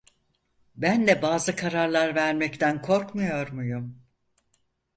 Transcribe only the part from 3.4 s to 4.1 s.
muyum?